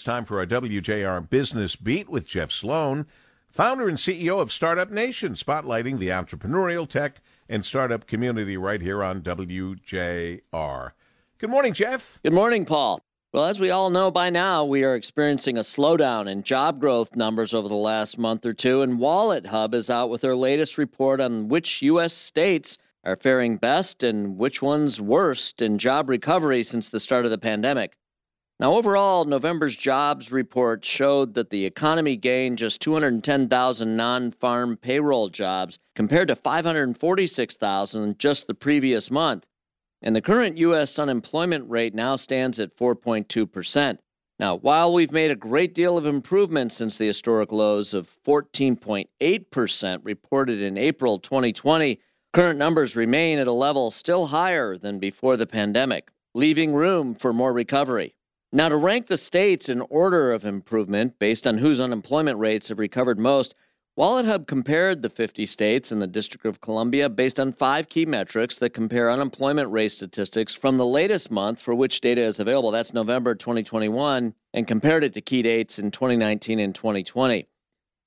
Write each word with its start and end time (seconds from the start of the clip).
It's 0.00 0.06
time 0.06 0.24
for 0.24 0.38
our 0.38 0.46
WJR 0.46 1.28
Business 1.28 1.76
Beat 1.76 2.08
with 2.08 2.24
Jeff 2.26 2.50
Sloan, 2.50 3.04
founder 3.50 3.86
and 3.86 3.98
CEO 3.98 4.40
of 4.40 4.50
Startup 4.50 4.90
Nation, 4.90 5.34
spotlighting 5.34 5.98
the 5.98 6.08
entrepreneurial 6.08 6.88
tech 6.88 7.20
and 7.50 7.62
startup 7.62 8.06
community 8.06 8.56
right 8.56 8.80
here 8.80 9.04
on 9.04 9.20
WJR. 9.20 10.92
Good 11.36 11.50
morning, 11.50 11.74
Jeff. 11.74 12.18
Good 12.22 12.32
morning, 12.32 12.64
Paul. 12.64 13.02
Well, 13.34 13.44
as 13.44 13.60
we 13.60 13.68
all 13.68 13.90
know 13.90 14.10
by 14.10 14.30
now, 14.30 14.64
we 14.64 14.84
are 14.84 14.94
experiencing 14.94 15.58
a 15.58 15.60
slowdown 15.60 16.30
in 16.30 16.44
job 16.44 16.80
growth 16.80 17.14
numbers 17.14 17.52
over 17.52 17.68
the 17.68 17.74
last 17.74 18.16
month 18.16 18.46
or 18.46 18.54
two, 18.54 18.80
and 18.80 18.98
Wallet 18.98 19.48
Hub 19.48 19.74
is 19.74 19.90
out 19.90 20.08
with 20.08 20.22
their 20.22 20.34
latest 20.34 20.78
report 20.78 21.20
on 21.20 21.48
which 21.48 21.82
U.S. 21.82 22.14
states 22.14 22.78
are 23.04 23.16
faring 23.16 23.58
best 23.58 24.02
and 24.02 24.38
which 24.38 24.62
ones 24.62 24.98
worst 24.98 25.60
in 25.60 25.76
job 25.76 26.08
recovery 26.08 26.62
since 26.62 26.88
the 26.88 27.00
start 27.00 27.26
of 27.26 27.30
the 27.30 27.36
pandemic. 27.36 27.98
Now, 28.60 28.74
overall, 28.74 29.24
November's 29.24 29.74
jobs 29.74 30.30
report 30.30 30.84
showed 30.84 31.32
that 31.32 31.48
the 31.48 31.64
economy 31.64 32.14
gained 32.16 32.58
just 32.58 32.82
210,000 32.82 33.96
non 33.96 34.32
farm 34.32 34.76
payroll 34.76 35.30
jobs 35.30 35.78
compared 35.94 36.28
to 36.28 36.36
546,000 36.36 38.18
just 38.18 38.46
the 38.46 38.52
previous 38.52 39.10
month. 39.10 39.46
And 40.02 40.14
the 40.14 40.20
current 40.20 40.58
U.S. 40.58 40.98
unemployment 40.98 41.70
rate 41.70 41.94
now 41.94 42.16
stands 42.16 42.60
at 42.60 42.76
4.2%. 42.76 43.96
Now, 44.38 44.56
while 44.56 44.92
we've 44.92 45.10
made 45.10 45.30
a 45.30 45.36
great 45.36 45.74
deal 45.74 45.96
of 45.96 46.04
improvement 46.04 46.70
since 46.74 46.98
the 46.98 47.06
historic 47.06 47.52
lows 47.52 47.94
of 47.94 48.14
14.8% 48.26 50.00
reported 50.02 50.60
in 50.60 50.76
April 50.76 51.18
2020, 51.18 51.98
current 52.34 52.58
numbers 52.58 52.94
remain 52.94 53.38
at 53.38 53.46
a 53.46 53.52
level 53.52 53.90
still 53.90 54.26
higher 54.26 54.76
than 54.76 54.98
before 54.98 55.38
the 55.38 55.46
pandemic, 55.46 56.10
leaving 56.34 56.74
room 56.74 57.14
for 57.14 57.32
more 57.32 57.54
recovery. 57.54 58.14
Now, 58.52 58.68
to 58.68 58.76
rank 58.76 59.06
the 59.06 59.16
states 59.16 59.68
in 59.68 59.80
order 59.82 60.32
of 60.32 60.44
improvement 60.44 61.20
based 61.20 61.46
on 61.46 61.58
whose 61.58 61.80
unemployment 61.80 62.38
rates 62.38 62.68
have 62.68 62.80
recovered 62.80 63.18
most, 63.18 63.54
Wallet 63.94 64.26
Hub 64.26 64.48
compared 64.48 65.02
the 65.02 65.10
50 65.10 65.46
states 65.46 65.92
and 65.92 66.02
the 66.02 66.08
District 66.08 66.44
of 66.44 66.60
Columbia 66.60 67.08
based 67.08 67.38
on 67.38 67.52
five 67.52 67.88
key 67.88 68.06
metrics 68.06 68.58
that 68.58 68.70
compare 68.70 69.08
unemployment 69.08 69.70
rate 69.70 69.92
statistics 69.92 70.52
from 70.52 70.78
the 70.78 70.86
latest 70.86 71.30
month 71.30 71.60
for 71.60 71.76
which 71.76 72.00
data 72.00 72.22
is 72.22 72.40
available. 72.40 72.72
That's 72.72 72.92
November 72.92 73.36
2021, 73.36 74.34
and 74.52 74.66
compared 74.66 75.04
it 75.04 75.12
to 75.14 75.20
key 75.20 75.42
dates 75.42 75.78
in 75.78 75.92
2019 75.92 76.58
and 76.58 76.74
2020. 76.74 77.46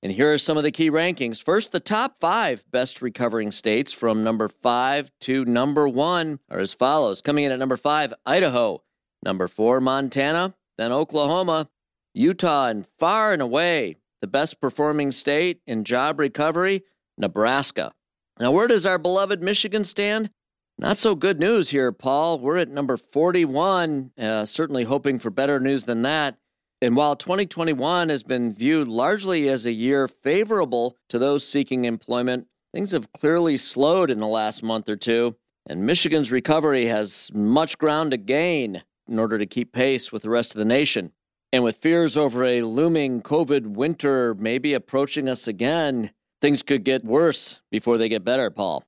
And 0.02 0.12
here 0.12 0.30
are 0.30 0.36
some 0.36 0.58
of 0.58 0.62
the 0.62 0.70
key 0.70 0.90
rankings. 0.90 1.42
First, 1.42 1.72
the 1.72 1.80
top 1.80 2.20
five 2.20 2.70
best 2.70 3.00
recovering 3.00 3.50
states 3.50 3.92
from 3.92 4.22
number 4.22 4.50
five 4.50 5.10
to 5.20 5.46
number 5.46 5.88
one 5.88 6.40
are 6.50 6.58
as 6.58 6.74
follows. 6.74 7.22
Coming 7.22 7.44
in 7.44 7.52
at 7.52 7.58
number 7.58 7.78
five, 7.78 8.12
Idaho. 8.26 8.83
Number 9.24 9.48
four, 9.48 9.80
Montana, 9.80 10.54
then 10.76 10.92
Oklahoma, 10.92 11.70
Utah, 12.12 12.68
and 12.68 12.86
far 12.98 13.32
and 13.32 13.40
away 13.40 13.96
the 14.20 14.26
best 14.26 14.60
performing 14.60 15.12
state 15.12 15.60
in 15.66 15.84
job 15.84 16.18
recovery, 16.18 16.82
Nebraska. 17.18 17.92
Now, 18.38 18.52
where 18.52 18.66
does 18.66 18.86
our 18.86 18.98
beloved 18.98 19.42
Michigan 19.42 19.84
stand? 19.84 20.30
Not 20.78 20.96
so 20.96 21.14
good 21.14 21.38
news 21.38 21.70
here, 21.70 21.92
Paul. 21.92 22.38
We're 22.38 22.56
at 22.56 22.68
number 22.68 22.96
41, 22.96 24.12
uh, 24.18 24.44
certainly 24.44 24.84
hoping 24.84 25.18
for 25.18 25.30
better 25.30 25.60
news 25.60 25.84
than 25.84 26.02
that. 26.02 26.36
And 26.82 26.96
while 26.96 27.16
2021 27.16 28.08
has 28.08 28.22
been 28.22 28.52
viewed 28.52 28.88
largely 28.88 29.48
as 29.48 29.64
a 29.64 29.72
year 29.72 30.08
favorable 30.08 30.96
to 31.08 31.18
those 31.18 31.46
seeking 31.46 31.84
employment, 31.84 32.48
things 32.72 32.90
have 32.90 33.12
clearly 33.12 33.56
slowed 33.56 34.10
in 34.10 34.18
the 34.18 34.26
last 34.26 34.62
month 34.62 34.88
or 34.88 34.96
two, 34.96 35.36
and 35.66 35.86
Michigan's 35.86 36.32
recovery 36.32 36.86
has 36.86 37.30
much 37.32 37.78
ground 37.78 38.10
to 38.10 38.16
gain 38.16 38.82
in 39.08 39.18
order 39.18 39.38
to 39.38 39.46
keep 39.46 39.72
pace 39.72 40.12
with 40.12 40.22
the 40.22 40.30
rest 40.30 40.54
of 40.54 40.58
the 40.58 40.64
nation. 40.64 41.12
And 41.52 41.62
with 41.62 41.76
fears 41.76 42.16
over 42.16 42.44
a 42.44 42.62
looming 42.62 43.22
COVID 43.22 43.68
winter 43.68 44.34
maybe 44.34 44.74
approaching 44.74 45.28
us 45.28 45.46
again, 45.46 46.10
things 46.40 46.62
could 46.62 46.84
get 46.84 47.04
worse 47.04 47.60
before 47.70 47.96
they 47.96 48.08
get 48.08 48.24
better, 48.24 48.50
Paul. 48.50 48.84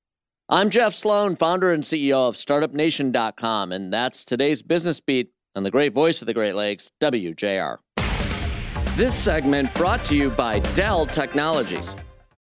I'm 0.48 0.70
Jeff 0.70 0.94
Sloan, 0.94 1.36
founder 1.36 1.72
and 1.72 1.82
CEO 1.82 2.28
of 2.28 2.36
StartupNation.com, 2.36 3.72
and 3.72 3.92
that's 3.92 4.24
today's 4.24 4.62
business 4.62 5.00
beat 5.00 5.32
on 5.56 5.64
the 5.64 5.70
great 5.70 5.92
voice 5.92 6.22
of 6.22 6.26
the 6.26 6.34
Great 6.34 6.54
Lakes, 6.54 6.92
WJR. 7.00 7.78
This 8.96 9.14
segment 9.14 9.74
brought 9.74 10.04
to 10.06 10.14
you 10.14 10.30
by 10.30 10.60
Dell 10.74 11.06
Technologies. 11.06 11.94